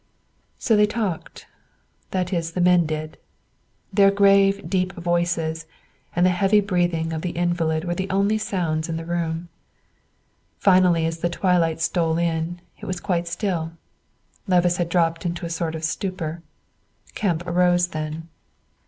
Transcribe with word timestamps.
So 0.57 0.75
they 0.75 0.87
talked, 0.87 1.45
that 2.09 2.33
is, 2.33 2.53
the 2.53 2.59
men 2.59 2.87
did. 2.87 3.19
Their 3.93 4.09
grave, 4.09 4.67
deep 4.67 4.93
voices 4.93 5.67
and 6.15 6.25
the 6.25 6.31
heavily 6.31 6.59
breathing 6.59 7.13
of 7.13 7.21
the 7.21 7.29
invalid 7.37 7.83
were 7.85 7.93
the 7.93 8.09
only 8.09 8.39
sounds 8.39 8.89
in 8.89 8.97
the 8.97 9.05
room. 9.05 9.49
Finally, 10.57 11.05
as 11.05 11.19
the 11.19 11.29
twilight 11.29 11.79
stole 11.81 12.17
in, 12.17 12.61
it 12.79 12.87
was 12.87 12.99
quite 12.99 13.27
still. 13.27 13.73
Levice 14.47 14.77
had 14.77 14.89
dropped 14.89 15.23
into 15.23 15.45
a 15.45 15.51
sort 15.51 15.75
of 15.75 15.83
stupor. 15.83 16.41
Kemp 17.13 17.45
arose 17.45 17.89
then. 17.89 18.27